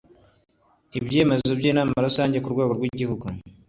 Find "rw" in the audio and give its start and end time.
2.77-2.83